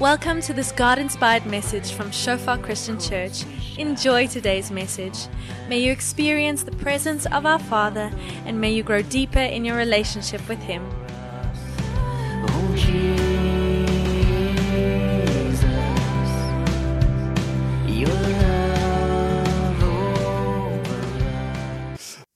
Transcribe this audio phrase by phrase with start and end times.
[0.00, 3.44] Welcome to this God inspired message from Shofar Christian Church.
[3.76, 5.26] Enjoy today's message.
[5.68, 8.10] May you experience the presence of our Father
[8.46, 10.88] and may you grow deeper in your relationship with Him.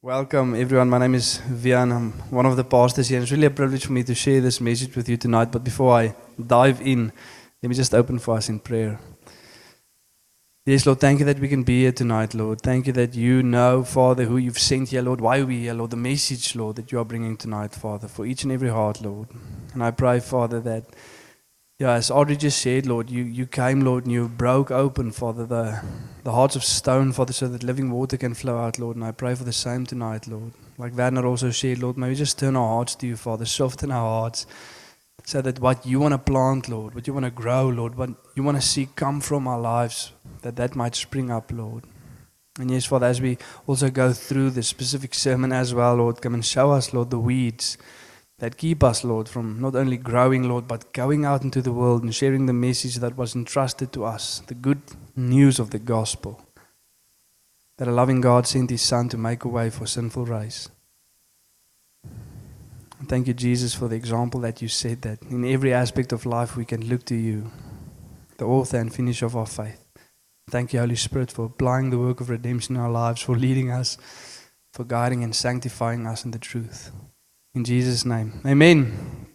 [0.03, 0.91] Welcome, everyone.
[0.91, 1.97] My name is Vian.
[1.97, 3.23] I'm one of the pastors here.
[3.23, 5.51] It's really a privilege for me to share this message with you tonight.
[5.51, 6.15] But before I
[6.47, 7.11] dive in,
[7.65, 9.01] let me just open for us in prayer.
[10.67, 12.61] Yes, Lord, thank you that we can be here tonight, Lord.
[12.61, 15.91] Thank you that you know, Father, who you've sent here, Lord, why we're here, Lord,
[15.91, 19.29] the message, Lord, that you are bringing tonight, Father, for each and every heart, Lord.
[19.73, 20.85] And I pray, Father, that,
[21.79, 25.47] yeah, as Audrey just said, Lord, you, you came, Lord, and you broke open, Father,
[25.47, 25.83] the,
[26.23, 28.97] the hearts of stone, Father, so that living water can flow out, Lord.
[28.97, 30.53] And I pray for the same tonight, Lord.
[30.77, 33.91] Like Werner also said, Lord, may we just turn our hearts to you, Father, soften
[33.91, 34.47] our hearts,
[35.23, 38.11] so that what you want to plant, Lord, what you want to grow, Lord, what
[38.35, 40.13] you want to see come from our lives,
[40.43, 41.85] that that might spring up, Lord.
[42.59, 46.35] And yes, Father, as we also go through this specific sermon as well, Lord, come
[46.35, 47.79] and show us, Lord, the weeds
[48.39, 52.03] that keep us, Lord, from not only growing, Lord, but going out into the world
[52.03, 54.83] and sharing the message that was entrusted to us, the good
[55.17, 56.41] news of the gospel.
[57.79, 60.69] That a loving God sent his Son to make a way for sinful race.
[63.07, 66.57] Thank you, Jesus, for the example that you set that in every aspect of life
[66.57, 67.51] we can look to you,
[68.39, 69.85] the author and finisher of our faith.
[70.51, 73.71] Thank you, Holy Spirit, for applying the work of redemption in our lives, for leading
[73.71, 73.99] us,
[74.73, 76.91] for guiding and sanctifying us in the truth.
[77.55, 78.41] In Jesus' name.
[78.47, 79.27] Amen.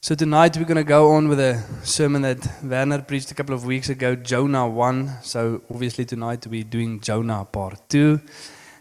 [0.00, 3.54] So tonight we're going to go on with a sermon that Werner preached a couple
[3.54, 5.18] of weeks ago, Jonah 1.
[5.22, 8.20] So obviously tonight we're doing Jonah part 2.
[8.20, 8.22] And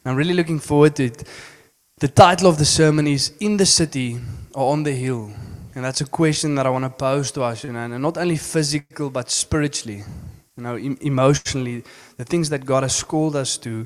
[0.06, 1.24] I'm really looking forward to it.
[2.02, 4.18] The title of the sermon is In the City
[4.56, 5.32] or on the Hill.
[5.76, 8.18] And that's a question that I want to pose to us, you know, and not
[8.18, 10.04] only physical but spiritually,
[10.58, 11.84] you know, em- emotionally,
[12.18, 13.86] the things that God has called us to.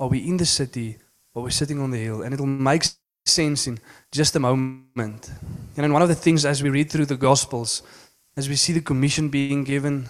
[0.00, 0.98] Are we in the city
[1.32, 2.22] or we're sitting on the hill?
[2.22, 2.86] And it'll make
[3.24, 3.78] sense in
[4.10, 5.30] just a moment.
[5.76, 7.84] And one of the things as we read through the Gospels,
[8.36, 10.08] as we see the commission being given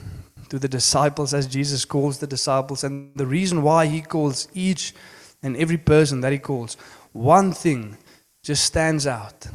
[0.49, 4.95] to the disciples, as Jesus calls the disciples, and the reason why he calls each
[5.43, 6.79] and every person that he calls,
[7.15, 7.97] one thing
[8.43, 9.47] just stands out.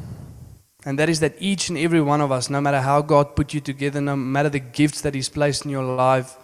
[0.84, 3.54] And that is that each and every one of us, no matter how God put
[3.54, 6.36] you together, no matter the gifts that He's placed in your life,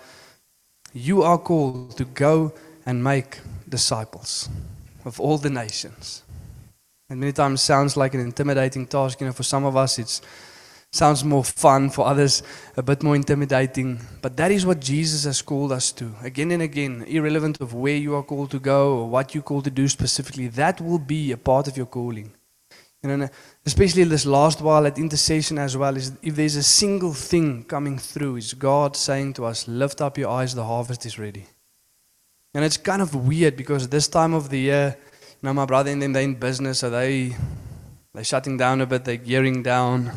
[0.93, 2.53] you are called to go
[2.85, 4.49] and make disciples
[5.05, 6.23] of all the nations.
[7.09, 9.21] And many times sounds like an intimidating task.
[9.21, 10.21] You know, for some of us it's
[10.97, 12.43] sounds more fun, for others
[12.77, 14.01] a bit more intimidating.
[14.23, 16.15] But that is what Jesus has called us to.
[16.23, 19.65] Again and again, irrelevant of where you are called to go or what you're called
[19.65, 22.33] to do specifically, that will be a part of your calling.
[23.03, 23.31] And
[23.65, 27.99] especially this last while at intercession as well, is if there's a single thing coming
[27.99, 31.47] through, is God saying to us, lift up your eyes, the harvest is ready.
[32.55, 35.91] And it's kind of weird because this time of the year, you know, my brother
[35.91, 37.37] and them, they're in business, so they,
[38.15, 40.11] they're shutting down a bit, they're gearing down,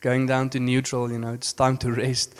[0.00, 2.34] going down to neutral, you know, it's time to rest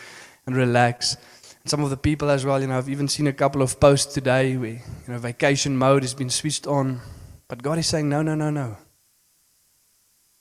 [0.45, 1.15] and relax.
[1.61, 3.79] And some of the people as well, you know, I've even seen a couple of
[3.79, 7.01] posts today where, you know, vacation mode has been switched on.
[7.47, 8.77] But God is saying, no, no, no, no.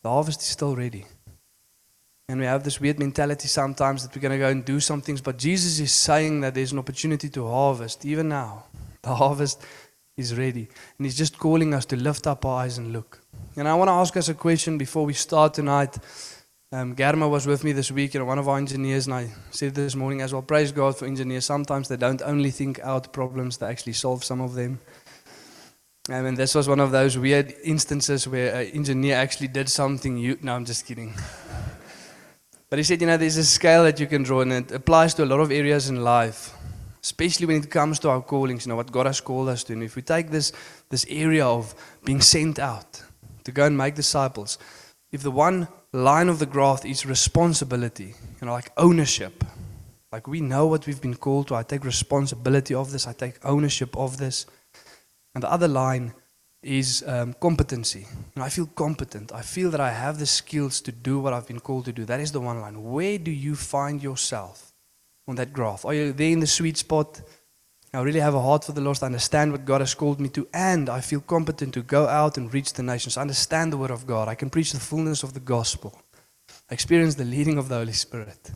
[0.03, 1.05] The harvest is still ready.
[2.29, 5.01] And we have this weird mentality sometimes that we're going to go and do some
[5.01, 8.65] things, but Jesus is saying that there's an opportunity to harvest even now.
[9.03, 9.63] The harvest
[10.17, 10.67] is ready.
[10.99, 13.21] And He's just calling us to lift up our eyes and look.
[13.57, 15.97] And I want to ask us a question before we start tonight.
[16.73, 19.31] Um, Garma was with me this week, you know, one of our engineers, and I
[19.53, 21.45] said this morning as well, praise God for engineers.
[21.45, 24.81] Sometimes they don't only think out problems, they actually solve some of them.
[26.09, 30.17] Um, and this was one of those weird instances where an engineer actually did something
[30.17, 30.39] you.
[30.43, 31.15] No, I'm just kidding.
[32.69, 35.15] But he said, you know, there's a scale that you can draw, and it applies
[35.15, 36.53] to a lot of areas in life,
[37.01, 39.73] especially when it comes to our callings, you know, what God has called us to.
[39.73, 40.51] And if we take this,
[40.91, 43.05] this area of being sent out
[43.45, 44.59] to go and make disciples,
[45.13, 49.45] if the one line of the graph is responsibility, you know, like ownership,
[50.13, 53.45] like we know what we've been called to, I take responsibility of this, I take
[53.45, 54.47] ownership of this.
[55.35, 56.15] And the other line
[56.63, 58.01] is um, competency.
[58.01, 59.33] You know, I feel competent.
[59.33, 62.05] I feel that I have the skills to do what I've been called to do.
[62.05, 62.83] That is the one line.
[62.83, 64.73] Where do you find yourself
[65.29, 65.85] on that graph?
[65.85, 67.21] Are you there in the sweet spot?
[67.93, 69.03] I really have a heart for the lost.
[69.03, 72.37] I understand what God has called me to, and I feel competent to go out
[72.37, 73.17] and reach the nations.
[73.17, 74.29] I understand the Word of God.
[74.29, 75.99] I can preach the fullness of the gospel.
[76.71, 78.51] I experience the leading of the Holy Spirit.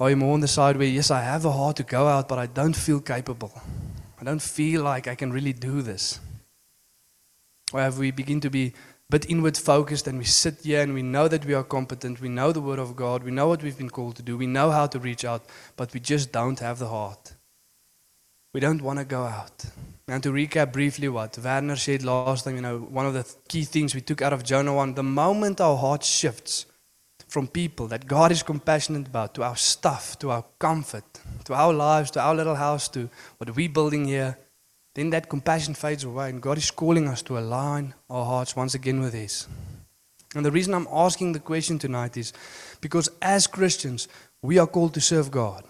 [0.00, 2.28] Are you more on the side where, yes, I have a heart to go out,
[2.28, 3.52] but I don't feel capable?
[4.20, 6.20] I don't feel like I can really do this.
[7.72, 8.72] Or have we begin to be a
[9.10, 12.28] bit inward focused and we sit here and we know that we are competent, we
[12.28, 14.70] know the Word of God, we know what we've been called to do, we know
[14.70, 15.44] how to reach out,
[15.76, 17.34] but we just don't have the heart.
[18.54, 19.64] We don't want to go out.
[20.08, 23.64] And to recap briefly what Werner said last time, you know, one of the key
[23.64, 26.64] things we took out of Jonah 1 the moment our heart shifts
[27.28, 31.04] from people that God is compassionate about to our stuff, to our comfort,
[31.44, 34.38] to our lives, to our little house, to what we're building here,
[34.94, 38.74] then that compassion fades away and God is calling us to align our hearts once
[38.74, 39.46] again with His.
[40.34, 42.32] And the reason I'm asking the question tonight is
[42.80, 44.08] because as Christians,
[44.40, 45.64] we are called to serve God.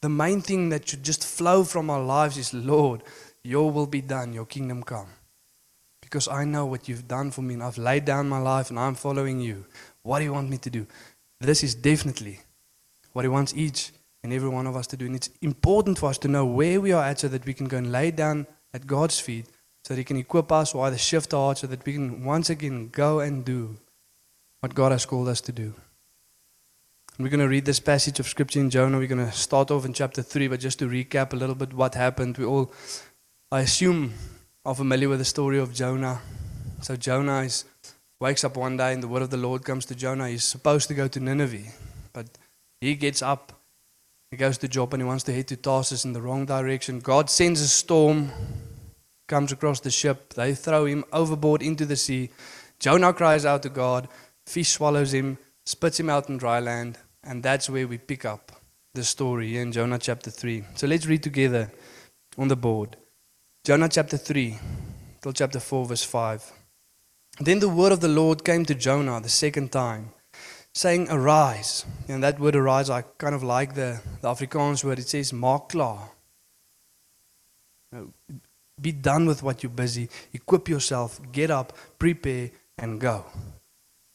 [0.00, 3.02] The main thing that should just flow from our lives is Lord,
[3.42, 5.08] your will be done, your kingdom come.
[6.00, 8.78] Because I know what you've done for me and I've laid down my life and
[8.78, 9.66] I'm following you.
[10.02, 10.86] What do you want me to do?
[11.40, 12.40] This is definitely
[13.12, 13.92] what He wants each
[14.22, 15.06] and every one of us to do.
[15.06, 17.66] And it's important for us to know where we are at so that we can
[17.66, 19.46] go and lay down at God's feet
[19.84, 22.24] so that He can equip us or either shift our hearts so that we can
[22.24, 23.76] once again go and do
[24.60, 25.74] what God has called us to do.
[27.18, 28.96] And we're going to read this passage of scripture in Jonah.
[28.96, 31.74] We're going to start off in chapter 3, but just to recap a little bit
[31.74, 32.72] what happened, we all,
[33.50, 34.14] I assume,
[34.64, 36.20] are familiar with the story of Jonah.
[36.80, 37.64] So Jonah is,
[38.20, 40.28] wakes up one day and the word of the Lord comes to Jonah.
[40.28, 41.72] He's supposed to go to Nineveh,
[42.12, 42.26] but
[42.80, 43.52] he gets up
[44.30, 47.00] he goes to Joppa and he wants to head to Tarsus in the wrong direction.
[47.00, 48.30] God sends a storm,
[49.26, 50.34] comes across the ship.
[50.34, 52.28] They throw him overboard into the sea.
[52.78, 54.06] Jonah cries out to God.
[54.46, 56.98] Fish swallows him, spits him out in dry land.
[57.24, 58.52] And that's where we pick up
[58.94, 60.64] the story in Jonah chapter 3.
[60.74, 61.70] So let's read together
[62.36, 62.96] on the board.
[63.64, 64.56] Jonah chapter 3
[65.20, 66.52] till chapter 4, verse 5.
[67.40, 70.12] Then the word of the Lord came to Jonah the second time
[70.78, 71.84] saying arise.
[72.08, 74.98] And that word arise, I kind of like the, the Afrikaans word.
[74.98, 76.10] It says maak klaar.
[78.80, 80.08] Be done with what you're busy.
[80.32, 81.20] Equip yourself.
[81.32, 83.24] Get up, prepare, and go.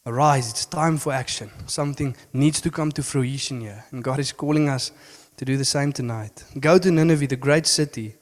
[0.05, 0.49] Arise.
[0.49, 1.49] It's time for action.
[1.65, 3.85] Something needs to come to fruition here.
[3.91, 4.91] And God is calling us
[5.37, 6.43] to do the same tonight.
[6.59, 8.15] Go to Nineveh, the great city,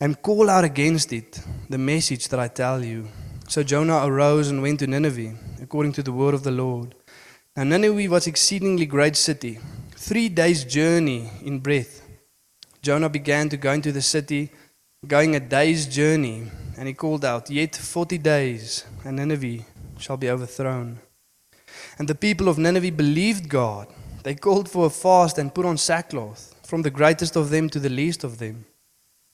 [0.00, 1.38] and call out against it
[1.68, 3.08] the message that I tell you.
[3.48, 6.94] So Jonah arose and went to Nineveh, according to the word of the Lord.
[7.54, 9.58] Now Nineveh was exceedingly great city,
[9.90, 12.02] three days' journey in breadth.
[12.80, 14.52] Jonah began to go into the city,
[15.06, 19.64] going a day's journey, and he called out, Yet forty days, and Nineveh
[19.98, 20.98] shall be overthrown.
[22.00, 23.86] And the people of Nineveh believed God.
[24.22, 27.78] They called for a fast and put on sackcloth, from the greatest of them to
[27.78, 28.64] the least of them.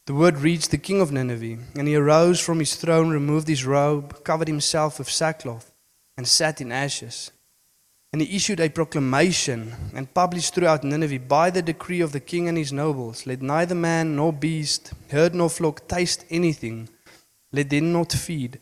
[0.06, 3.64] The word reached the king of Nineveh, and he arose from his throne, removed his
[3.64, 5.70] robe, covered himself with sackcloth,
[6.16, 7.30] and sat in ashes.
[8.12, 12.48] And he issued a proclamation and published throughout Nineveh by the decree of the king
[12.48, 16.88] and his nobles let neither man nor beast, herd nor flock taste anything,
[17.52, 18.58] let them not feed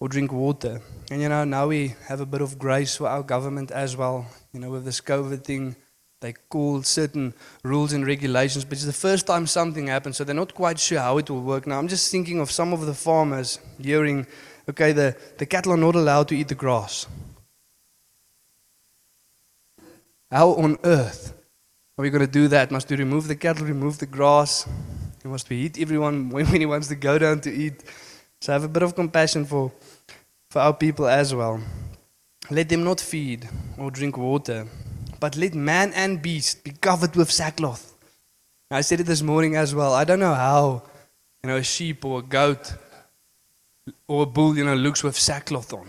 [0.00, 0.80] or drink water.
[1.10, 4.26] And you know, now we have a bit of grace for our government as well.
[4.52, 5.76] You know, with this COVID thing,
[6.20, 10.34] they call certain rules and regulations, but it's the first time something happens, so they're
[10.34, 11.66] not quite sure how it will work.
[11.66, 14.26] Now, I'm just thinking of some of the farmers hearing,
[14.68, 17.06] okay, the, the cattle are not allowed to eat the grass.
[20.30, 21.34] How on earth
[21.96, 22.70] are we going to do that?
[22.70, 24.68] Must we remove the cattle, remove the grass?
[25.24, 27.84] Must we eat everyone when he wants to go down to eat?
[28.40, 29.72] So have a bit of compassion for,
[30.50, 31.60] for our people as well.
[32.50, 34.66] Let them not feed or drink water,
[35.20, 37.94] but let man and beast be covered with sackcloth.
[38.70, 39.94] I said it this morning as well.
[39.94, 40.82] I don't know how,
[41.42, 42.74] you know, a sheep or a goat
[44.06, 45.88] or a bull, you know, looks with sackcloth on.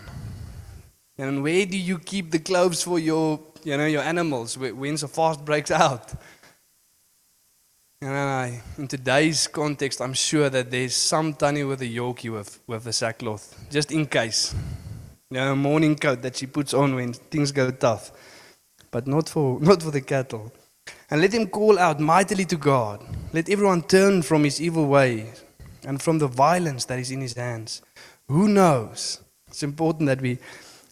[1.18, 5.08] And where do you keep the clothes for your you know, your animals when the
[5.08, 6.12] fast breaks out.
[8.02, 12.84] And in today's context, I'm sure that there's some tanny with a yorkie with, with
[12.84, 14.54] the sackcloth, just in case.
[15.30, 18.10] You know, a morning coat that she puts on when things go tough.
[18.90, 20.50] But not for, not for the cattle.
[21.10, 23.04] And let him call out mightily to God.
[23.34, 25.44] Let everyone turn from his evil ways
[25.84, 27.82] and from the violence that is in his hands.
[28.28, 29.20] Who knows?
[29.48, 30.38] It's important that we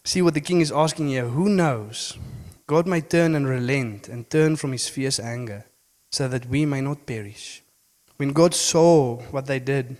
[0.04, 1.28] see what the king is asking here.
[1.28, 2.18] Who knows
[2.66, 5.64] God may turn and relent and turn from his fierce anger
[6.10, 7.62] so that we may not perish.
[8.16, 9.96] When God saw what they did,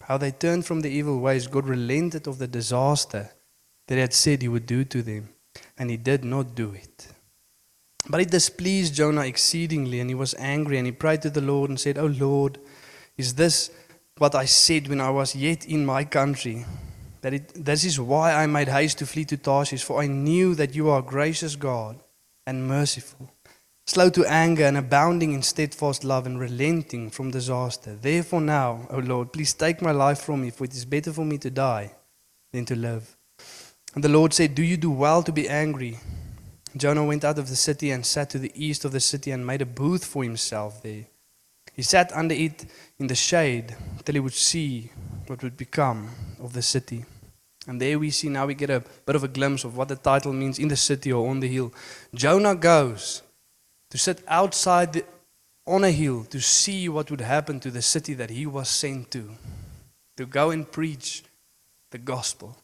[0.00, 3.30] how they turned from the evil ways, God relented of the disaster
[3.86, 5.30] that he had said he would do to them,
[5.78, 7.08] and he did not do it.
[8.08, 11.70] But it displeased Jonah exceedingly, and he was angry, and he prayed to the Lord
[11.70, 12.58] and said, O Lord,
[13.16, 13.70] is this
[14.18, 16.64] what I said when I was yet in my country?
[17.22, 20.54] That it, this is why I made haste to flee to Tarshish, for I knew
[20.54, 21.98] that you are a gracious God
[22.46, 23.32] and merciful,
[23.86, 27.94] slow to anger and abounding in steadfast love and relenting from disaster.
[27.94, 31.24] Therefore, now, O Lord, please take my life from me, for it is better for
[31.24, 31.94] me to die
[32.52, 33.16] than to live.
[33.94, 35.98] And the Lord said, Do you do well to be angry?
[36.76, 39.46] Jonah went out of the city and sat to the east of the city and
[39.46, 41.06] made a booth for himself there.
[41.72, 42.66] He sat under it
[42.98, 43.74] in the shade
[44.04, 44.90] till he would see
[45.26, 46.10] what would become
[46.42, 47.04] of the city.
[47.66, 49.96] And there we see now we get a bit of a glimpse of what the
[49.96, 51.72] title means in the city or on the hill.
[52.14, 53.22] Jonah goes
[53.96, 55.04] to sit outside the,
[55.66, 59.10] on a hill to see what would happen to the city that he was sent
[59.10, 59.30] to,
[60.18, 61.24] to go and preach
[61.88, 62.58] the gospel.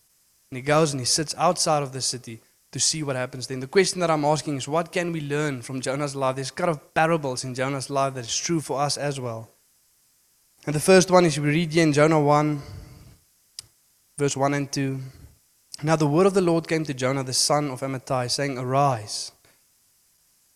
[0.51, 3.61] And he goes and he sits outside of the city to see what happens then.
[3.61, 6.37] The question that I'm asking is what can we learn from Jonah's life?
[6.37, 9.49] There's kind of parables in Jonah's life that is true for us as well.
[10.67, 12.61] And the first one is we read here in Jonah 1,
[14.19, 15.01] verse 1 and 2.
[15.83, 19.33] Now the word of the Lord came to Jonah, the son of Amittai, saying, Arise,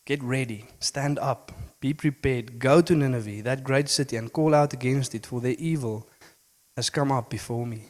[0.06, 4.72] get ready, stand up, be prepared, go to Nineveh, that great city, and call out
[4.72, 6.08] against it, for their evil
[6.76, 7.86] has come up before me.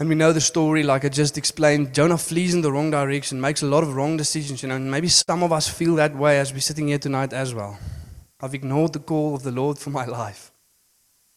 [0.00, 1.94] And we know the story, like I just explained.
[1.94, 4.90] Jonah flees in the wrong direction, makes a lot of wrong decisions, you know, and
[4.90, 7.78] maybe some of us feel that way as we're sitting here tonight as well.
[8.40, 10.50] I've ignored the call of the Lord for my life.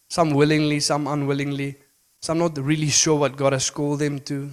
[0.09, 1.75] Some willingly, some unwillingly,
[2.21, 4.49] some not really sure what God has called them to.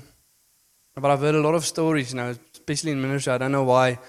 [0.96, 3.32] But I've heard a lot of stories, you know, especially in ministry.
[3.32, 4.00] I don't know why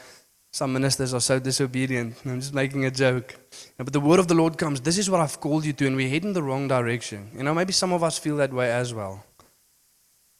[0.51, 2.15] some ministers are so disobedient.
[2.25, 3.35] I'm just making a joke.
[3.77, 5.95] But the word of the Lord comes, this is what I've called you to, and
[5.95, 7.31] we're heading the wrong direction.
[7.35, 9.23] You know, maybe some of us feel that way as well.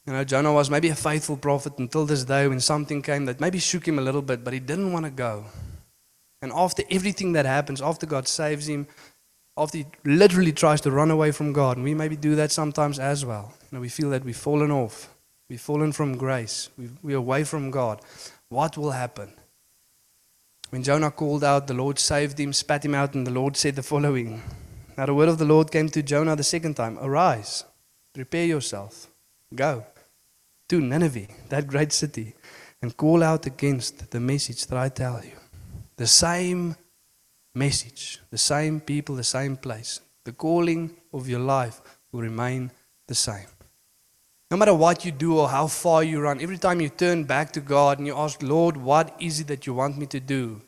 [0.06, 3.40] You know, Jonah was maybe a faithful prophet until this day when something came that
[3.40, 5.46] maybe shook him a little bit, but he didn't want to go.
[6.42, 8.88] And after everything that happens, after God saves him,
[9.56, 13.00] after he literally tries to run away from God, and we maybe do that sometimes
[13.00, 13.54] as well.
[13.72, 15.14] You know, we feel that we've fallen off,
[15.50, 16.70] we've fallen from grace,
[17.04, 18.02] we're away from God.
[18.50, 19.32] What will happen?
[20.72, 23.76] When Jonah called out, the Lord saved him, spat him out, and the Lord said
[23.76, 24.42] the following.
[24.98, 27.66] Now the word of the Lord came to Jonah the second time Arise,
[28.14, 29.08] prepare yourself,
[29.54, 29.86] go
[30.70, 32.36] to Nineveh, that great city,
[32.82, 35.36] and call out against the message that I tell you.
[35.98, 36.78] The same
[37.54, 40.00] message, the same people, the same place.
[40.24, 41.82] The calling of your life
[42.14, 42.72] will remain
[43.08, 43.48] the same.
[44.52, 47.54] No matter what you do or how far you run, every time you turn back
[47.54, 50.62] to God and you ask, Lord, what is it that you want me to do?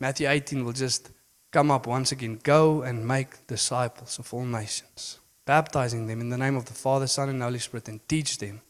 [0.00, 1.10] Matthew 18 will just
[1.52, 2.40] come up once again.
[2.42, 7.06] Go and make disciples of all nations, baptizing them in the name of the Father,
[7.06, 8.62] Son, and Holy Spirit, and teach them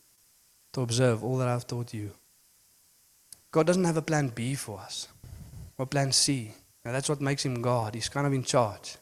[0.73, 2.11] to observe all that I've taught you.
[3.53, 5.07] God doesn't have a plan B for us
[5.79, 6.51] or plan C.
[6.85, 7.95] Now that's what makes him God.
[7.95, 8.97] He's kind of in charge.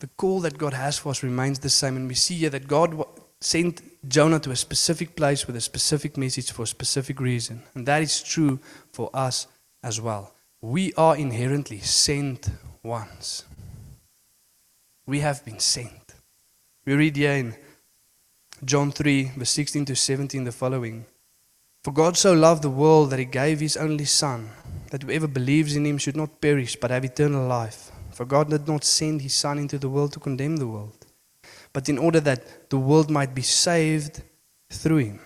[0.00, 1.96] The call that God has for us remains the same.
[1.96, 3.04] And we see here that God
[3.40, 7.62] sent Jonah to a specific place with a specific message for a specific reason.
[7.74, 8.60] And that is true
[8.92, 9.46] for us
[9.82, 10.34] as well.
[10.60, 12.50] We are inherently sent
[12.82, 13.44] ones.
[15.06, 16.14] We have been sent.
[16.84, 17.54] We read here in
[18.64, 21.06] John 3, verse 16 to 17, the following
[21.84, 24.50] For God so loved the world that he gave his only Son,
[24.90, 27.87] that whoever believes in him should not perish but have eternal life.
[28.18, 31.06] For God did not send his Son into the world to condemn the world,
[31.72, 34.22] but in order that the world might be saved
[34.68, 35.20] through him.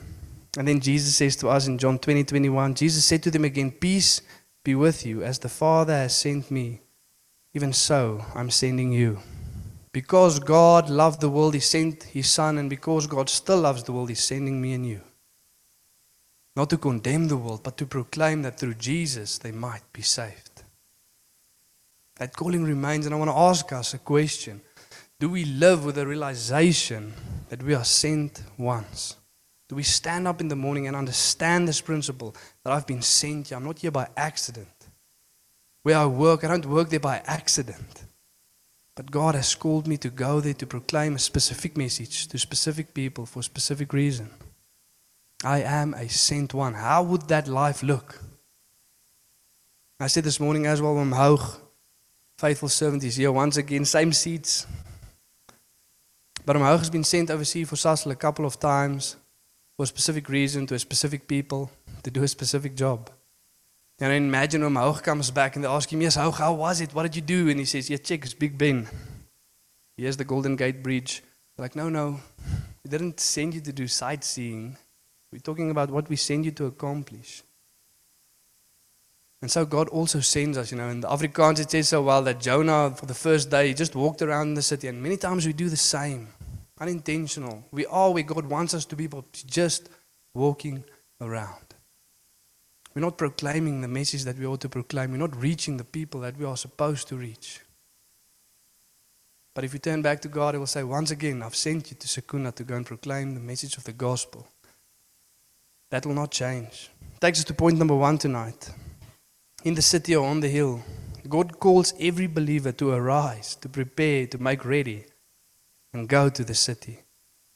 [0.58, 3.70] And then Jesus says to us in John 20, 21, Jesus said to them again,
[3.70, 4.20] Peace
[4.62, 6.82] be with you, as the Father has sent me,
[7.54, 9.20] even so I'm sending you.
[9.92, 13.92] Because God loved the world, He sent His Son, and because God still loves the
[13.92, 15.00] world, He's sending me and you.
[16.54, 20.51] Not to condemn the world, but to proclaim that through Jesus they might be saved.
[22.22, 24.60] That calling remains, and I want to ask us a question
[25.18, 27.12] Do we live with the realization
[27.48, 29.16] that we are sent once?
[29.68, 33.48] Do we stand up in the morning and understand this principle that I've been sent
[33.48, 33.58] here?
[33.58, 34.68] I'm not here by accident.
[35.82, 38.04] Where I work, I don't work there by accident.
[38.94, 42.94] But God has called me to go there to proclaim a specific message to specific
[42.94, 44.30] people for a specific reason.
[45.42, 46.74] I am a sent one.
[46.74, 48.20] How would that life look?
[49.98, 51.58] I said this morning as well, I'm Hoog,
[52.42, 54.66] faithful servant, is here once again, same seats.
[56.44, 59.14] But Wim Hoog has been sent overseas for Sasol a couple of times
[59.76, 61.70] for a specific reason to a specific people
[62.02, 63.10] to do a specific job.
[64.00, 66.80] And then imagine when Hoog comes back and they ask him, Yes, Hoog, how was
[66.80, 66.92] it?
[66.92, 67.48] What did you do?
[67.48, 68.88] And he says, Yeah, check, it's Big Ben.
[69.96, 71.22] Here's the Golden Gate Bridge.
[71.54, 72.18] They're like, No, no,
[72.82, 74.76] we didn't send you to do sightseeing.
[75.30, 77.44] We're talking about what we send you to accomplish.
[79.42, 82.22] And so God also sends us, you know, in the Afrikaans it says so well
[82.22, 84.86] that Jonah, for the first day, he just walked around the city.
[84.86, 86.28] And many times we do the same,
[86.78, 87.64] unintentional.
[87.72, 89.88] We are where God wants us to be, but just
[90.32, 90.84] walking
[91.20, 91.74] around.
[92.94, 95.10] We're not proclaiming the message that we ought to proclaim.
[95.10, 97.60] We're not reaching the people that we are supposed to reach.
[99.54, 101.96] But if you turn back to God, He will say, Once again, I've sent you
[101.98, 104.46] to Secunda to go and proclaim the message of the gospel.
[105.90, 106.90] That will not change.
[107.20, 108.70] Takes us to point number one tonight.
[109.64, 110.82] In the city or on the hill,
[111.28, 115.04] God calls every believer to arise, to prepare, to make ready,
[115.92, 116.98] and go to the city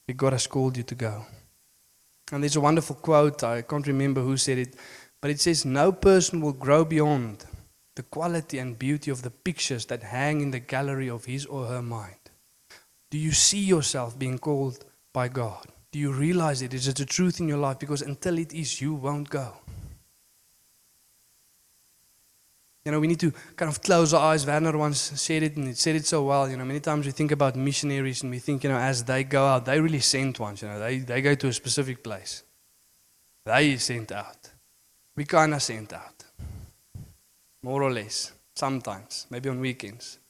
[0.04, 1.26] where God has called you to go.
[2.30, 4.76] And there's a wonderful quote, I can't remember who said it,
[5.20, 7.44] but it says, No person will grow beyond
[7.96, 11.66] the quality and beauty of the pictures that hang in the gallery of his or
[11.66, 12.30] her mind.
[13.10, 15.66] Do you see yourself being called by God?
[15.90, 16.72] Do you realize it?
[16.72, 17.80] Is it a truth in your life?
[17.80, 19.54] Because until it is, you won't go.
[22.86, 24.46] You know, we need to kind of close our eyes.
[24.46, 26.48] Werner once said it, and he said it so well.
[26.48, 29.24] You know, many times we think about missionaries and we think, you know, as they
[29.24, 30.62] go out, they really sent ones.
[30.62, 32.44] You know, they, they go to a specific place.
[33.44, 34.50] They sent out.
[35.16, 36.26] We kind of sent out.
[37.60, 38.30] More or less.
[38.54, 39.26] Sometimes.
[39.30, 40.20] Maybe on weekends.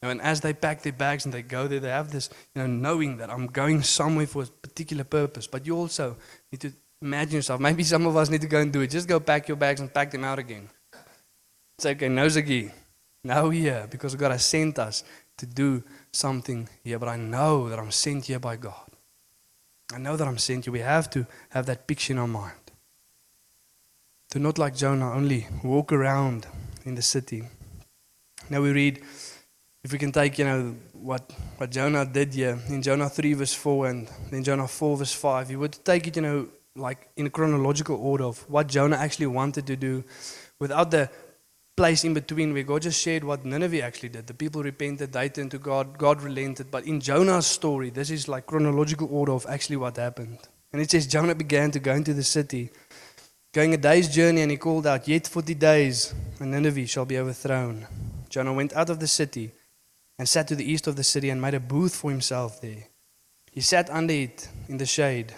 [0.00, 2.30] You know, and as they pack their bags and they go there, they have this,
[2.54, 5.46] you know, knowing that I'm going somewhere for a particular purpose.
[5.46, 6.16] But you also
[6.50, 7.60] need to imagine yourself.
[7.60, 8.90] Maybe some of us need to go and do it.
[8.90, 10.70] Just go pack your bags and pack them out again.
[11.78, 12.72] It's okay, no Ziggy.
[13.22, 15.04] Now here because God has sent us
[15.36, 16.98] to do something here.
[16.98, 18.88] But I know that I'm sent here by God.
[19.92, 20.72] I know that I'm sent here.
[20.72, 22.54] We have to have that picture in our mind.
[24.30, 26.46] To not like Jonah only walk around
[26.86, 27.44] in the city.
[28.48, 29.02] Now we read,
[29.84, 33.52] if we can take, you know, what, what Jonah did here in Jonah 3 verse
[33.52, 37.26] 4 and then Jonah 4 verse 5, you would take it, you know, like in
[37.26, 40.04] a chronological order of what Jonah actually wanted to do
[40.58, 41.10] without the
[41.76, 44.26] place in between where God just shared what Nineveh actually did.
[44.26, 46.70] The people repented, they turned to God, God relented.
[46.70, 50.38] But in Jonah's story, this is like chronological order of actually what happened.
[50.72, 52.70] And it says Jonah began to go into the city,
[53.52, 57.18] going a day's journey, and he called out, Yet forty days, and Nineveh shall be
[57.18, 57.86] overthrown.
[58.28, 59.52] Jonah went out of the city
[60.18, 62.88] and sat to the east of the city and made a booth for himself there.
[63.50, 65.34] He sat under it in the shade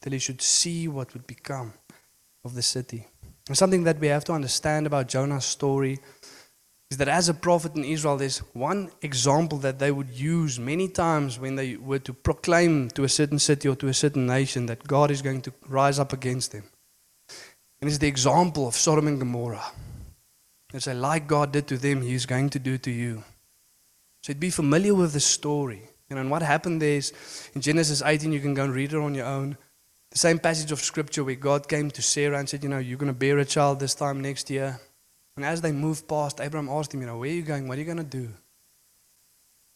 [0.00, 1.74] till he should see what would become
[2.44, 3.06] of the city.
[3.52, 6.00] And something that we have to understand about Jonah's story
[6.90, 10.88] is that as a prophet in Israel, there's one example that they would use many
[10.88, 14.64] times when they were to proclaim to a certain city or to a certain nation
[14.64, 16.64] that God is going to rise up against them.
[17.82, 19.70] And it's the example of Sodom and Gomorrah.
[20.72, 23.22] They say, like God did to them, He's going to do to you.
[24.22, 25.82] So be familiar with the story.
[26.08, 27.12] You know, and what happened there is
[27.54, 29.58] in Genesis 18, you can go and read it on your own.
[30.12, 32.98] The same passage of scripture where God came to Sarah and said, You know, you're
[32.98, 34.78] going to bear a child this time next year.
[35.36, 37.66] And as they moved past, Abraham asked him, You know, where are you going?
[37.66, 38.28] What are you going to do?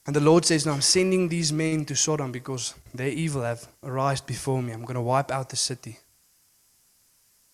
[0.06, 3.66] And the Lord says, No, I'm sending these men to Sodom because their evil have
[3.82, 4.72] arisen before me.
[4.72, 6.00] I'm going to wipe out the city.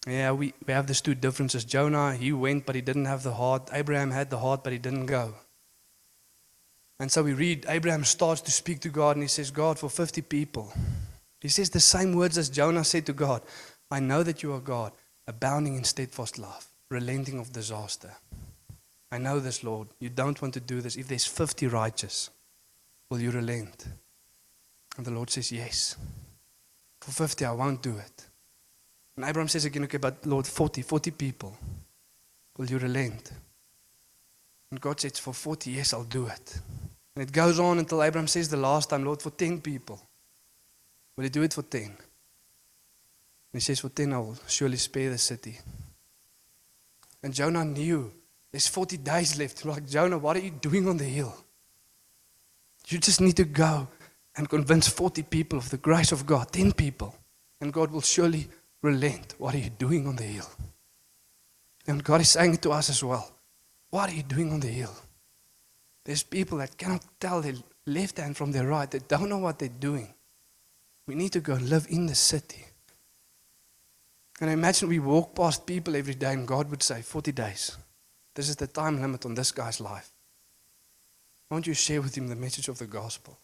[0.05, 1.65] Yeah, we, we have these two differences.
[1.65, 3.71] Jonah, he went, but he didn't have the heart.
[3.73, 5.35] Abraham had the heart, but he didn't go.
[6.99, 9.89] And so we read, Abraham starts to speak to God and he says, God, for
[9.89, 10.73] 50 people,
[11.43, 13.43] he says the same words as Jonah said to God
[13.91, 14.93] I know that you are God,
[15.27, 18.13] abounding in steadfast love, relenting of disaster.
[19.11, 19.89] I know this, Lord.
[19.99, 20.97] You don't want to do this.
[20.97, 22.31] If there's 50 righteous,
[23.11, 23.87] will you relent?
[24.97, 25.97] And the Lord says, Yes.
[27.01, 28.27] For 50, I won't do it.
[29.17, 31.59] And Abraham says again, Okay, but Lord, 40, 40 people,
[32.57, 33.33] will you relent?
[34.71, 36.61] And God says, For 40, yes, I'll do it.
[37.17, 40.01] And it goes on until Abraham says the last time, Lord, for 10 people.
[41.23, 41.83] You do it for 10?
[41.83, 41.95] And
[43.53, 45.59] he says, For 10, I will surely spare the city.
[47.23, 48.13] And Jonah knew
[48.51, 49.65] there's 40 days left.
[49.65, 51.35] Like, Jonah, what are you doing on the hill?
[52.89, 53.89] You just need to go
[54.37, 57.15] and convince 40 people of the grace of God, 10 people,
[57.61, 58.49] and God will surely
[58.83, 59.35] relent.
[59.39, 60.51] What are you doing on the hill?
[61.87, 63.31] And God is saying to us as well,
[63.91, 64.95] What are you doing on the hill?
[66.05, 67.55] There's people that cannot tell their
[67.87, 70.13] left hand from their right, they don't know what they're doing.
[71.07, 72.65] We need to go and live in the city.
[74.41, 77.77] And I imagine we walk past people every day and God would say, 40 days.
[78.35, 80.11] This is the time limit on this guy's life.
[81.51, 83.39] Won't you share with him the message of the gospel?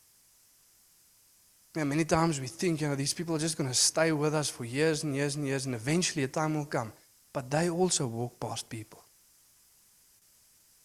[1.76, 4.34] Yeah, many times we think, you know, these people are just going to stay with
[4.34, 6.92] us for years and years and years, and eventually a time will come.
[7.32, 9.04] But they also walk past people.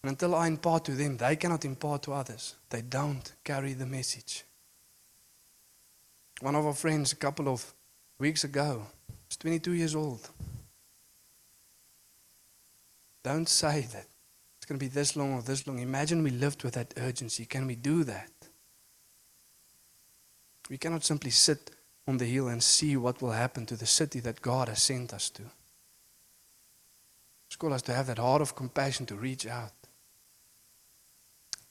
[0.03, 2.55] And until I impart to them, they cannot impart to others.
[2.69, 4.43] They don't carry the message.
[6.41, 7.73] One of our friends, a couple of
[8.19, 8.87] weeks ago,
[9.27, 10.29] was 22 years old.
[13.23, 14.05] Don't say that
[14.57, 15.79] it's going to be this long or this long.
[15.79, 17.45] Imagine we lived with that urgency.
[17.45, 18.31] Can we do that?
[20.69, 21.71] We cannot simply sit
[22.07, 25.13] on the hill and see what will happen to the city that God has sent
[25.13, 25.43] us to.
[27.47, 29.73] It's called us to have that heart of compassion to reach out.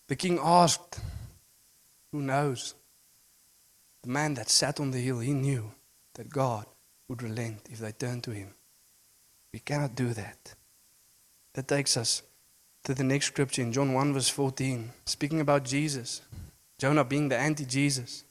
[0.09, 1.01] The king asked,
[2.13, 2.75] Who knows?
[4.03, 5.71] The man that sat on the hill, he knew
[6.15, 6.67] that God
[7.09, 8.55] would relent if they turned to him.
[9.53, 10.55] We cannot do that.
[11.55, 12.23] That takes us
[12.85, 16.23] to the next scripture in John 1, verse 14, speaking about Jesus,
[16.79, 18.25] Jonah being the anti Jesus.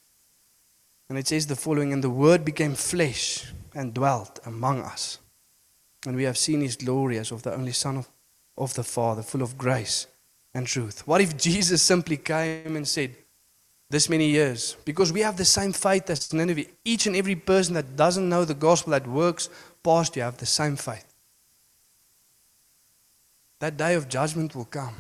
[1.08, 5.20] And it says the following And the Word became flesh and dwelt among us.
[6.06, 8.10] And we have seen his glory as of the only Son of,
[8.58, 10.08] of the Father, full of grace
[10.54, 11.08] and truth.
[11.08, 13.16] What if Jesus simply came and said,
[13.92, 17.74] This many years, because we have the same faith as Nineveh, each and every person
[17.74, 19.50] that doesn't know the gospel, that works
[19.84, 21.06] past you, have the same faith.
[23.60, 24.96] That day of judgment will come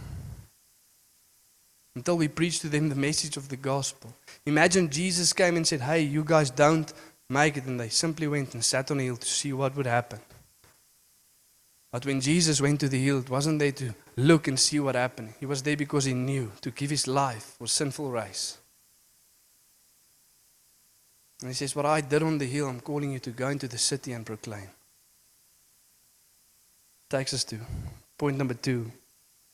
[1.95, 4.13] until we preach to them the message of the gospel.
[4.45, 6.91] Imagine Jesus came and said, Hey, you guys don't
[7.29, 7.63] make it.
[7.63, 10.19] And they simply went and sat on a hill to see what would happen.
[11.93, 14.95] But when Jesus went to the hill, it wasn't there to look and see what
[14.95, 15.33] happened.
[15.39, 18.57] He was there because he knew to give his life for sinful race.
[21.41, 23.67] And he says, What I did on the hill, I'm calling you to go into
[23.67, 24.69] the city and proclaim.
[27.09, 27.59] Takes us to
[28.17, 28.91] point number two.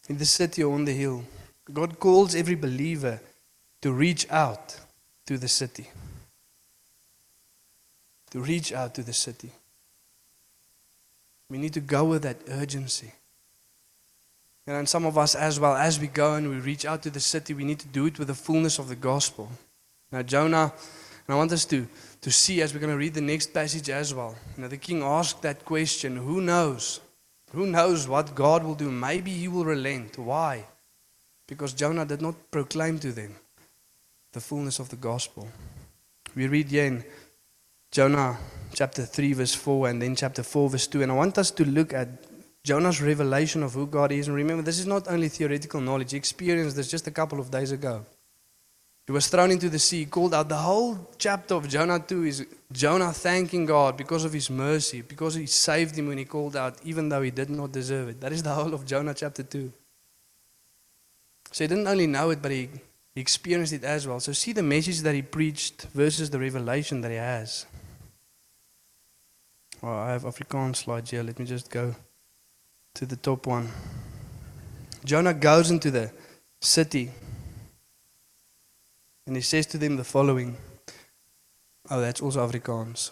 [0.10, 1.24] In the city or on the hill,
[1.74, 3.20] God calls every believer
[3.82, 4.80] to reach out
[5.26, 5.90] to the city.
[8.32, 9.52] To reach out to the city.
[11.50, 13.14] We need to go with that urgency.
[14.66, 17.22] And some of us, as well, as we go and we reach out to the
[17.22, 19.50] city, we need to do it with the fullness of the gospel.
[20.12, 20.74] Now, Jonah,
[21.28, 21.88] and I want us to,
[22.22, 24.36] to see as we're going to read the next passage as well.
[24.56, 27.02] Now, the king asked that question who knows?
[27.52, 28.90] Who knows what God will do?
[28.90, 30.18] Maybe he will relent.
[30.18, 30.66] Why?
[31.48, 33.36] Because Jonah did not proclaim to them
[34.32, 35.48] the fullness of the gospel.
[36.36, 37.04] We read here in
[37.92, 38.38] Jonah
[38.74, 41.04] chapter 3, verse 4, and then chapter 4, verse 2.
[41.04, 42.08] And I want us to look at
[42.64, 44.28] Jonah's revelation of who God is.
[44.28, 47.50] And remember, this is not only theoretical knowledge, he experienced this just a couple of
[47.50, 48.06] days ago.
[49.08, 50.50] He was thrown into the sea, called out.
[50.50, 55.34] The whole chapter of Jonah 2 is Jonah thanking God because of his mercy, because
[55.36, 58.20] he saved him when he called out, even though he did not deserve it.
[58.20, 59.72] That is the whole of Jonah chapter 2.
[61.54, 62.70] So he didn't only know it, but he,
[63.16, 64.20] he experienced it as well.
[64.20, 67.66] So see the message that he preached versus the revelation that he has.
[69.82, 71.24] Well, I have Afrikaans slides here.
[71.24, 71.96] Let me just go
[72.96, 73.70] to the top one.
[75.06, 76.12] Jonah goes into the
[76.60, 77.12] city
[79.28, 80.58] and he says to them the following.
[81.90, 83.12] Oh, that's also Afrikaans.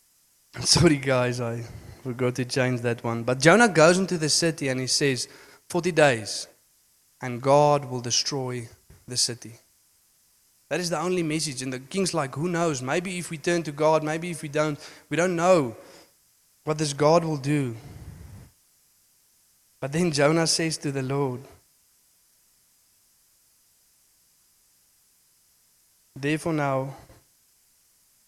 [0.60, 1.62] Sorry, guys, I
[2.02, 3.24] forgot to change that one.
[3.24, 5.28] But Jonah goes into the city and he says,
[5.68, 6.46] 40 days,
[7.20, 8.68] and God will destroy
[9.06, 9.52] the city.
[10.68, 11.62] That is the only message.
[11.62, 12.82] And the king's like, who knows?
[12.82, 14.78] Maybe if we turn to God, maybe if we don't,
[15.10, 15.76] we don't know
[16.64, 17.76] what this God will do.
[19.80, 21.40] But then Jonah says to the Lord,
[26.16, 26.96] Therefore now,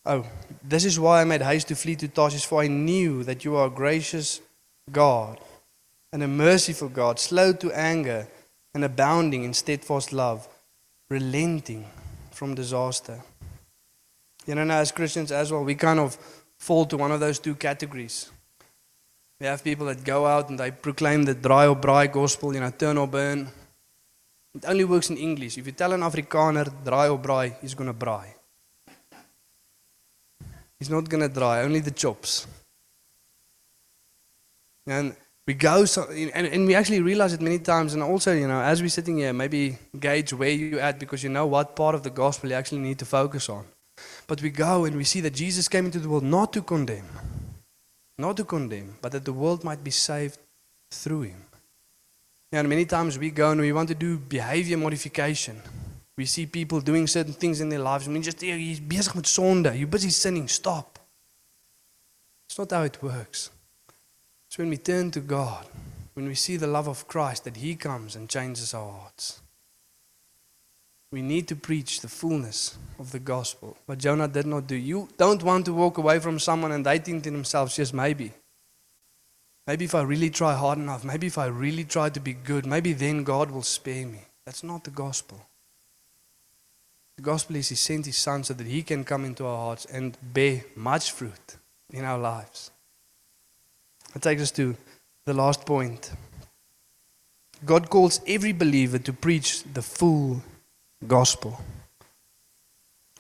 [0.05, 0.27] oh,
[0.63, 3.57] this is why I made haste to flee to Tarshish, for I knew that you
[3.57, 4.41] are a gracious
[4.93, 5.41] God
[6.13, 8.29] and a merciful God, slow to anger
[8.75, 10.47] and abounding in steadfast love,
[11.09, 11.87] relenting
[12.31, 13.21] from disaster.
[14.47, 16.17] You know, now as Christians as well, we kind of
[16.59, 18.31] fall to one of those two categories.
[19.41, 22.61] We have people that go out and they proclaim the dry or braai gospel, you
[22.61, 23.49] know, turn or burn.
[24.59, 25.57] It only works in English.
[25.57, 28.27] If you tell an Afrikaner dry or braai, he's going to braai.
[30.81, 32.49] He's not going to dry, only the chops.
[34.85, 35.15] And
[35.47, 37.95] we go, so, and, and we actually realize it many times.
[37.95, 41.29] And also, you know, as we're sitting here, maybe gauge where you're at because you
[41.29, 43.65] know what part of the gospel you actually need to focus on.
[44.27, 47.07] But we go and we see that Jesus came into the world not to condemn,
[48.17, 50.41] not to condemn, but that the world might be saved
[50.91, 51.45] through him.
[52.51, 55.61] And many times we go and we want to do behavior modification.
[56.17, 58.09] We see people doing certain things in their lives.
[58.09, 59.73] I mean, just he's besig met sonde.
[59.75, 60.49] You're busy sinning.
[60.49, 60.99] Stop.
[62.49, 63.51] It's not how it works.
[64.47, 65.67] It's when we turn to God,
[66.15, 69.43] when we see the love of Christ, that He comes and changes our hearts.
[71.13, 73.77] We need to preach the fullness of the gospel.
[73.87, 74.75] What Jonah did not do.
[74.75, 78.33] You don't want to walk away from someone and they think to themselves, yes, maybe.
[79.69, 82.65] Maybe if I really try hard enough, maybe if I really try to be good,
[82.65, 84.21] maybe then God will spare me.
[84.47, 85.47] That's not the gospel.
[87.17, 89.85] The gospel is He sent His Son so that He can come into our hearts
[89.85, 91.57] and bear much fruit
[91.91, 92.71] in our lives.
[94.15, 94.75] That takes us to
[95.27, 96.13] the last point.
[97.67, 100.43] God calls every believer to preach the full
[101.07, 101.61] gospel.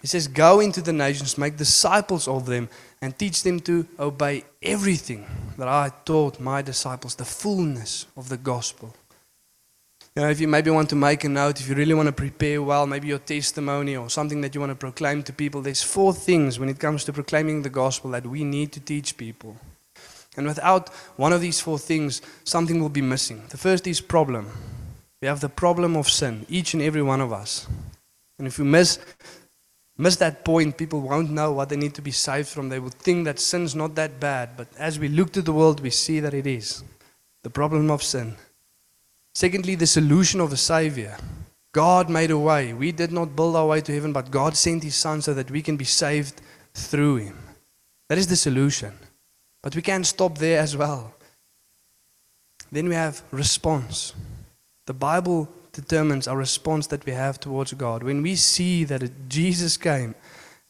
[0.01, 4.45] He says, Go into the nations, make disciples of them, and teach them to obey
[4.63, 8.95] everything that I taught my disciples, the fullness of the gospel.
[10.17, 12.13] You know, if you maybe want to make a note, if you really want to
[12.13, 15.83] prepare well, maybe your testimony or something that you want to proclaim to people, there's
[15.83, 19.57] four things when it comes to proclaiming the gospel that we need to teach people.
[20.37, 23.43] And without one of these four things, something will be missing.
[23.51, 24.51] The first is problem.
[25.21, 27.67] We have the problem of sin, each and every one of us.
[28.39, 28.99] And if we miss
[29.99, 32.69] miss that point, people won't know what they need to be saved from.
[32.69, 34.57] They will think that sin's not that bad.
[34.57, 36.83] But as we look to the world, we see that it is.
[37.43, 38.37] The problem of sin.
[39.35, 41.17] Secondly, the solution of a Savior.
[41.73, 42.73] God made a way.
[42.73, 45.51] We did not build our way to heaven, but God sent His Son so that
[45.51, 46.41] we can be saved
[46.75, 47.39] through Him.
[48.09, 48.95] That is the solution.
[49.63, 51.15] But we can't stop there as well.
[52.73, 54.15] Then we have response.
[54.87, 58.03] The Bible determines our response that we have towards God.
[58.03, 60.17] When we see that Jesus came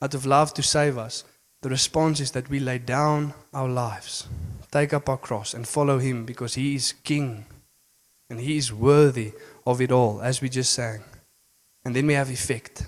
[0.03, 1.25] out of love to save us,
[1.63, 4.29] the response is that we lay down our lives,
[4.71, 7.47] take up our cross, and follow Him because He is King
[8.29, 9.33] and He is worthy
[9.67, 11.03] of it all, as we just sang.
[11.87, 12.85] And then we have effect.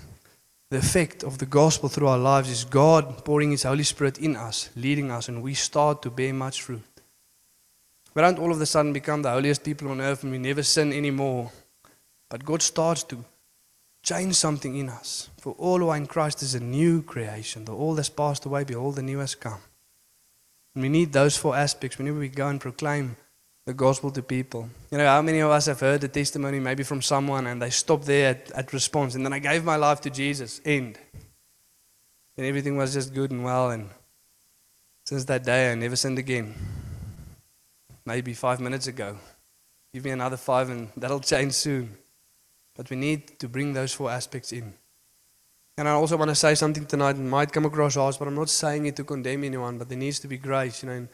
[0.69, 4.35] The effect of the gospel through our lives is God pouring His Holy Spirit in
[4.35, 6.83] us, leading us, and we start to bear much fruit.
[8.13, 10.61] We don't all of a sudden become the holiest people on earth and we never
[10.61, 11.51] sin anymore.
[12.31, 13.25] But God starts to
[14.03, 15.29] change something in us.
[15.37, 17.65] For all who are in Christ is a new creation.
[17.65, 19.59] The old has passed away, behold, the new has come.
[20.73, 23.17] And we need those four aspects whenever we go and proclaim
[23.65, 24.69] the gospel to people.
[24.91, 27.69] You know, how many of us have heard the testimony maybe from someone and they
[27.69, 30.97] stop there at, at response and then I gave my life to Jesus, end.
[32.37, 33.71] And everything was just good and well.
[33.71, 33.89] And
[35.03, 36.55] since that day, I never sinned again.
[38.05, 39.17] Maybe five minutes ago.
[39.93, 41.97] Give me another five and that'll change soon.
[42.75, 44.73] But we need to bring those four aspects in.
[45.77, 47.15] And I also want to say something tonight.
[47.15, 49.77] It might come across harsh, but I'm not saying it to condemn anyone.
[49.77, 50.83] But there needs to be grace.
[50.83, 51.09] You know, in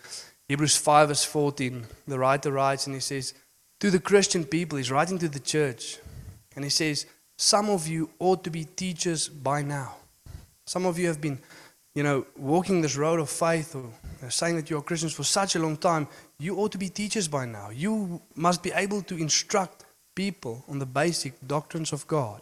[0.48, 3.34] Hebrews 5 verse 14, the writer writes and he says,
[3.80, 6.00] to the Christian people, he's writing to the church,
[6.56, 7.06] and he says,
[7.38, 9.96] Some of you ought to be teachers by now.
[10.66, 11.40] Some of you have been,
[11.94, 13.92] you know, walking this road of faith or
[14.30, 16.08] saying that you are Christians for such a long time.
[16.40, 17.70] You ought to be teachers by now.
[17.70, 19.86] You must be able to instruct
[20.18, 22.42] people on the basic doctrines of God.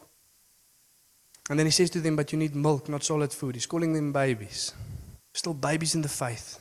[1.49, 3.55] And then he says to them, But you need milk, not solid food.
[3.55, 4.73] He's calling them babies.
[5.33, 6.59] Still babies in the faith.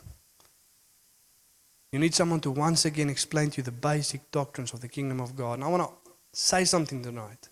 [1.93, 5.21] You need someone to once again explain to you the basic doctrines of the kingdom
[5.21, 5.55] of God.
[5.55, 7.49] And I want to say something tonight.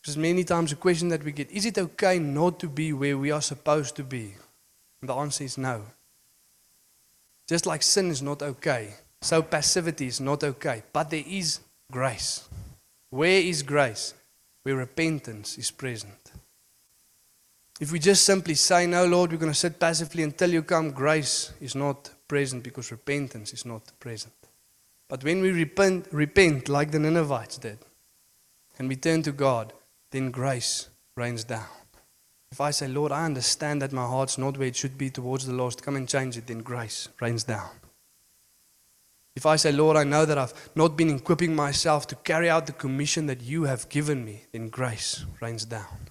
[0.00, 3.16] Because many times a question that we get is it okay not to be where
[3.16, 4.34] we are supposed to be?
[5.00, 5.82] And the answer is no.
[7.48, 10.82] Just like sin is not okay, so passivity is not okay.
[10.92, 11.60] But there is
[11.92, 12.48] grace.
[13.12, 14.14] Where is grace?
[14.62, 16.32] Where repentance is present.
[17.78, 20.92] If we just simply say, No, Lord, we're going to sit passively until you come,
[20.92, 24.32] grace is not present because repentance is not present.
[25.08, 27.80] But when we repent, repent like the Ninevites did,
[28.78, 29.74] and we turn to God,
[30.10, 31.66] then grace rains down.
[32.50, 35.44] If I say, Lord, I understand that my heart's not where it should be towards
[35.44, 37.68] the lost, come and change it, then grace rains down.
[39.34, 42.66] If I say, Lord, I know that I've not been equipping myself to carry out
[42.66, 46.10] the commission that you have given me, then grace rains down.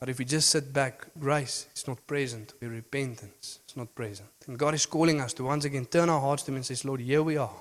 [0.00, 2.54] But if we just sit back, grace is not present.
[2.60, 4.28] We repentance is not present.
[4.46, 6.84] And God is calling us to once again turn our hearts to Him and says,
[6.84, 7.54] Lord, here we are.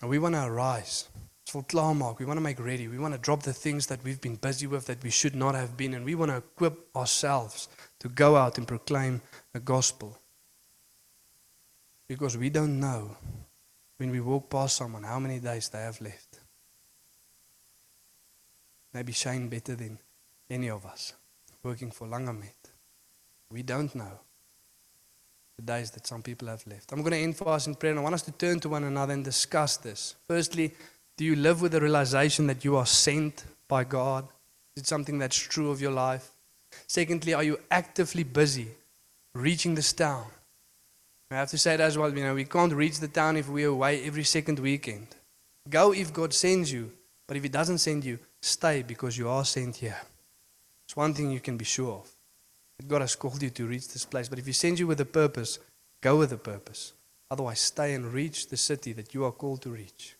[0.00, 1.08] And we want to arise.
[1.42, 2.18] It's for klaarmaak.
[2.18, 2.86] We want to make ready.
[2.86, 5.56] We want to drop the things that we've been busy with that we should not
[5.56, 5.94] have been.
[5.94, 7.68] And we want to equip ourselves
[7.98, 10.18] to go out and proclaim the gospel.
[12.10, 13.16] Because we don't know
[13.98, 16.40] when we walk past someone how many days they have left.
[18.92, 19.96] Maybe Shane better than
[20.50, 21.12] any of us
[21.62, 22.72] working for Langamet.
[23.52, 24.18] We don't know
[25.56, 26.90] the days that some people have left.
[26.90, 28.68] I'm going to end for us in prayer, and I want us to turn to
[28.68, 30.16] one another and discuss this.
[30.26, 30.74] Firstly,
[31.16, 34.26] do you live with the realization that you are sent by God?
[34.74, 36.28] Is it something that's true of your life?
[36.88, 38.66] Secondly, are you actively busy
[39.32, 40.26] reaching this town?
[41.30, 43.48] I have to say it as well, you know, we can't reach the town if
[43.48, 45.06] we're away every second weekend.
[45.68, 46.92] Go if God sends you,
[47.28, 50.00] but if He doesn't send you, stay because you are sent here.
[50.84, 52.10] It's one thing you can be sure of.
[52.88, 54.28] God has called you to reach this place.
[54.28, 55.60] But if He sends you with a purpose,
[56.00, 56.94] go with a purpose.
[57.30, 60.16] Otherwise, stay and reach the city that you are called to reach.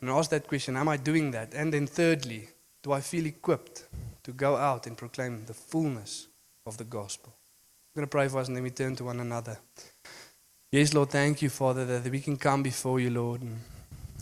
[0.00, 1.52] And ask that question Am I doing that?
[1.52, 2.48] And then, thirdly,
[2.82, 3.84] do I feel equipped
[4.22, 6.28] to go out and proclaim the fullness
[6.64, 7.34] of the gospel?
[7.94, 9.56] I'm going to pray for us and then we turn to one another.
[10.72, 13.42] Yes, Lord, thank you, Father, that we can come before you, Lord.
[13.42, 13.60] And,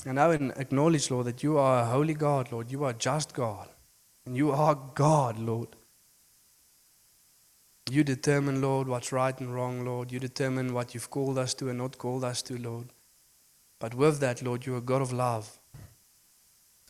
[0.04, 2.70] and now acknowledge, Lord, that you are a holy God, Lord.
[2.70, 3.70] You are just God.
[4.26, 5.68] And you are God, Lord.
[7.90, 10.12] You determine, Lord, what's right and wrong, Lord.
[10.12, 12.88] You determine what you've called us to and not called us to, Lord.
[13.78, 15.58] But with that, Lord, you are God of love,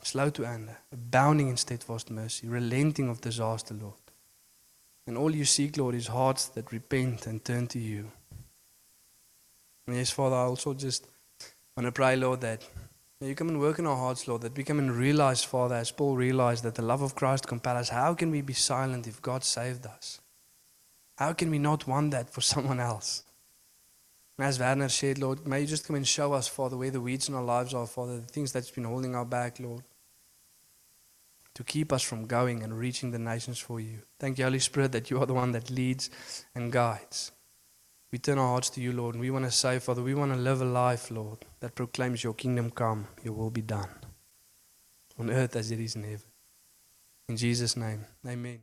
[0.02, 4.01] slow to anger, abounding in steadfast mercy, relenting of disaster, Lord.
[5.06, 8.10] And all you seek, Lord, is hearts that repent and turn to you.
[9.86, 11.06] And yes, Father, I also just
[11.76, 12.64] want to pray, Lord, that
[13.20, 15.90] you come and work in our hearts, Lord, that we come and realize, Father, as
[15.90, 17.88] Paul realized, that the love of Christ compels us.
[17.88, 20.20] How can we be silent if God saved us?
[21.16, 23.24] How can we not want that for someone else?
[24.38, 27.00] And as Werner said, Lord, may you just come and show us, Father, where the
[27.00, 29.82] weeds in our lives are, Father, the things that's been holding our back, Lord,
[31.54, 34.02] to keep us from going and reaching the nations for you.
[34.18, 36.10] Thank you, Holy Spirit, that you are the one that leads
[36.54, 37.32] and guides.
[38.10, 40.32] We turn our hearts to you, Lord, and we want to say, Father, we want
[40.32, 43.88] to live a life, Lord, that proclaims your kingdom come, your will be done,
[45.18, 46.20] on earth as it is in heaven.
[47.28, 48.60] In Jesus' name, amen.